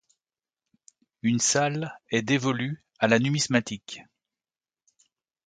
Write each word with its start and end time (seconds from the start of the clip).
Une 1.21 1.37
salle 1.39 1.93
est 2.09 2.23
dévolue 2.23 2.83
à 2.97 3.07
la 3.07 3.19
numismatique. 3.19 4.01